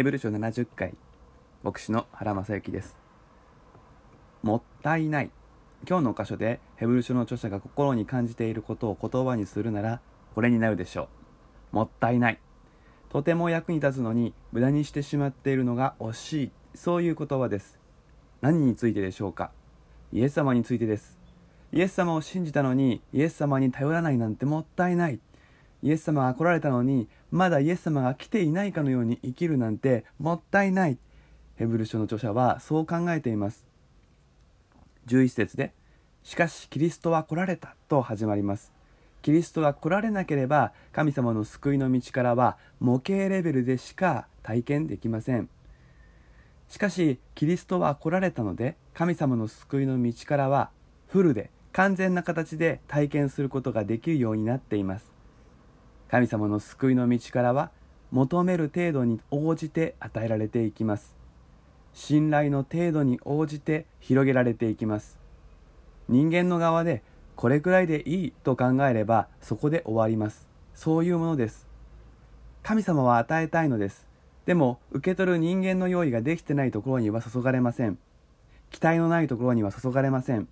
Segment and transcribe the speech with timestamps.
[0.00, 0.94] ヘブル書70回。
[1.62, 2.96] 牧師の原正幸です。
[4.42, 5.30] もったいない。
[5.86, 10.00] 今日の箇所でヘブル書の著者が心に感じていることを言葉にするなら
[10.34, 11.10] これになるでしょ
[11.74, 11.76] う。
[11.76, 12.40] もったいない。
[13.10, 16.50] とても役に立つのに無駄にしてしまっているのが惜しい。
[16.74, 17.78] そういう言葉です。
[18.40, 19.52] 何についてでしょうか？
[20.14, 21.18] イエス様についてです。
[21.72, 25.20] イエス様を信じたのにイエス様に頼らないなんてもったいない。
[25.82, 30.98] イエス様が来られたのにまだイエス様が来ていないかのように生きるなんてもったいない。
[31.56, 33.66] ヘブル書の著者はそう考えています。
[35.06, 35.72] 11節で
[36.22, 38.72] 「しかしキリストは来られた」と始まります。
[39.22, 45.48] キリストが来られなければ神様の救いの道からは模型レベルでしか体験できません。
[46.68, 50.70] しかしキリストは来られたので神様の救いの道からは
[51.08, 55.19] フルで完全な形で体験することができるようになっています。
[56.10, 57.70] 神様の救いの道からは
[58.10, 61.14] 求める程度に応じて与えられていきます。
[61.92, 65.20] 信頼の程度に応じて広げられていきます。
[66.08, 67.04] 人間の側で
[67.36, 70.48] これくらいでいいと考えればそこで終わります。
[70.74, 71.68] そういうものです。
[72.64, 74.08] 神様は与えたいのです。
[74.46, 77.98] でも受け取る人間の用意ができてないところには注がれません。
[78.70, 80.48] 期待のないところには注がれません。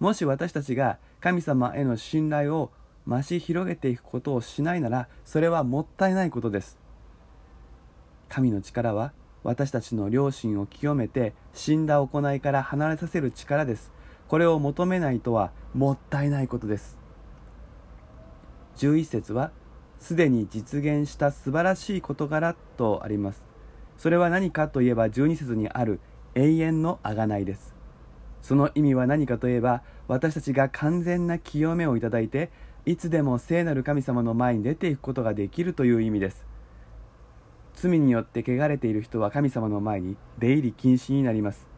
[0.00, 2.72] もし私たちが神様への信頼を
[3.10, 6.78] 増し広げていくことをしないならそれはもったいないことです。
[8.28, 13.90] 神の力は私たちの良心を清めて死んだ行いから離れさせる力です。
[14.28, 16.96] これを求めないとはもったいないことです。
[18.76, 19.50] 11節は
[19.98, 23.44] すでに実現した素晴らしい事柄とあります。
[23.98, 25.98] それは何かといえば12節にある
[26.36, 27.74] 永遠の贖いです。
[28.40, 32.50] その意味は何かといえば私たちが完全な清めをいただいて
[32.90, 36.44] いつでも聖なる神様の前に出ていくことができるという意味です。
[37.74, 41.68] 罪によって汚れている人は神様の前に出入り禁止になります。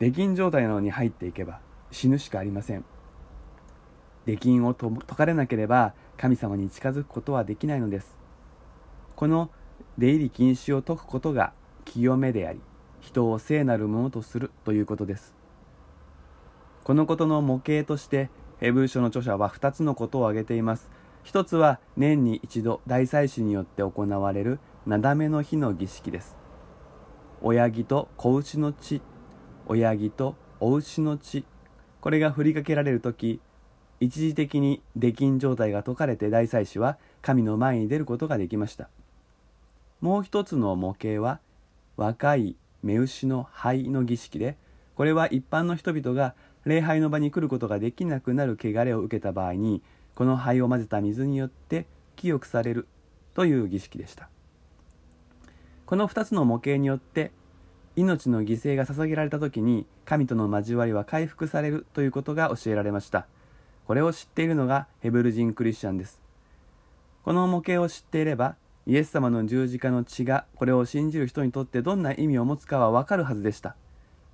[0.00, 2.84] 出禁状態なのに入っていけば死ぬしかありません。
[4.26, 8.18] 出禁を解かれなければ神様に近づくことはできないのです。
[9.16, 9.50] この
[9.96, 11.54] 出入り禁止を解くことが
[11.86, 12.60] 清めであり
[13.00, 15.32] 人を聖なるものとするということです。
[16.82, 18.28] このことの模型として
[18.60, 20.90] ヘブル書の著者は2つのことを挙げています。
[21.22, 26.36] 一つは年に一度大祭司によって行われるなだめの日の儀式です。
[27.42, 29.02] 親木と子牛の血
[29.66, 31.44] 親木とお牛の血。
[32.00, 33.40] これが振りかけられる時
[34.00, 38.88] 一時的に出禁状態が解かれて大祭司は神の前に出ることができました。
[40.00, 41.40] もう一つの模型は
[41.96, 44.58] 若い目牛の灰の儀式で
[44.96, 46.34] これは一般の人々が
[46.64, 49.82] 礼拝の場に来ることができなくなる汚れを受けた場合に
[50.14, 52.86] この灰を混ぜた水によって清くされる
[53.34, 54.28] という儀式でした。
[55.86, 57.32] この2つの模型によって
[57.96, 63.26] 命の犠牲が捧げられた時に神との交わりは回復されるということが教えられました。
[63.86, 66.20] これを知っているのがヘブル人クリスチャンです。
[67.22, 68.56] この模型を知っていれば
[68.86, 73.76] イエス様の十字架の血がこれを信じる人にとってどんな意味を持つかはわかるはずでした。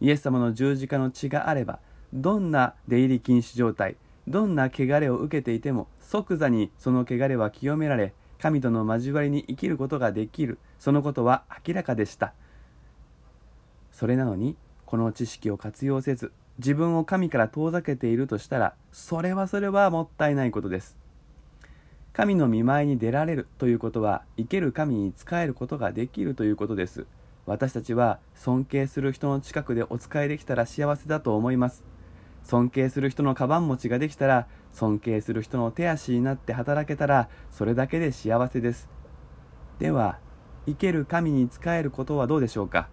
[0.00, 1.80] イエス様の十字架の血があれば
[2.12, 3.96] どんな出入り禁止状態
[4.28, 10.58] どんな汚れを受けていても即座にその汚れは清められ神との交わりに生きることができる。
[10.78, 12.34] そのことは明らかでした。
[13.92, 20.96] それなのにこの知識を活用せず自分を神から遠ざけているとしたらそれはそれはもったいないことです。
[22.12, 27.06] 神の見舞いに出られるということは生ける神に仕えることができるということです。
[27.46, 31.84] 私たちは尊敬する人の近くでお仕えできたら幸せだと思います。
[32.42, 38.88] 尊敬する人のカバン持ちができたら尊敬する人の手足になって働けたらそれだけで幸せです。
[39.78, 40.18] では
[40.66, 42.88] 生ける神に仕えることはどうでしょうか？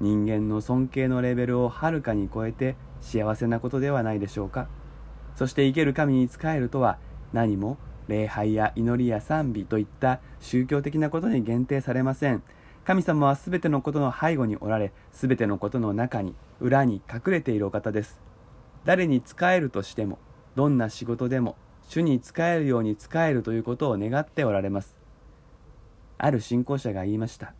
[0.00, 4.68] 人間の尊敬のレベルをはるかに超えて幸せなことではないでしょうか？
[5.34, 6.98] そして生ける神に仕えるとは
[7.32, 12.42] 何も礼拝や祈りや賛美といった宗教的なことに限定されません。
[12.88, 18.18] 神様は全てのことの背後におられ全てのことの中に裏に隠れているお方です。
[18.86, 20.18] 誰に仕えるとしても
[20.56, 21.56] どんな仕事でも
[21.86, 24.96] 主に仕えるように仕えるということを願っておられます。
[26.16, 27.52] ある信仰者が言いました。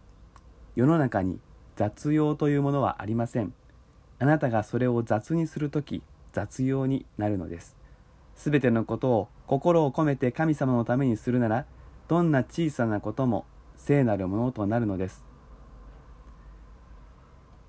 [0.74, 1.38] 世の中に
[1.76, 3.52] 雑用というものはありません。
[4.20, 6.02] あなたがそれを雑にするとき
[6.32, 7.76] 雑用になるのです。
[8.34, 11.66] すべてのことを心を込めて神様のためにするなら
[12.08, 13.44] どんな小さなことも
[13.78, 15.24] 聖なるものとなるのです。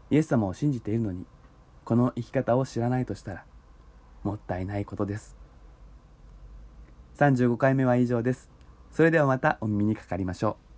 [0.10, 1.26] イエス様を信じているのに
[1.86, 3.46] この生き方を知らないとしたら
[4.24, 5.38] もったいないことです。
[7.18, 8.50] 35回目は以上です。
[8.92, 10.69] それではまたお耳にかかりましょう。